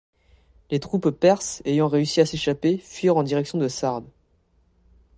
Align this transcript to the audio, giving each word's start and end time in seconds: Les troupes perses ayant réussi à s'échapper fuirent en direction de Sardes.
Les 0.71 0.79
troupes 0.79 1.11
perses 1.11 1.61
ayant 1.63 1.87
réussi 1.87 2.21
à 2.21 2.25
s'échapper 2.25 2.79
fuirent 2.79 3.17
en 3.17 3.21
direction 3.21 3.59
de 3.59 3.67
Sardes. 3.67 4.09